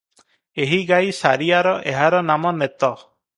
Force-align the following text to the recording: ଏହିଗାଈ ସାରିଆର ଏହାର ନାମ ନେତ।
ଏହିଗାଈ 0.63 1.13
ସାରିଆର 1.17 1.75
ଏହାର 1.93 2.23
ନାମ 2.31 2.55
ନେତ। 2.63 2.91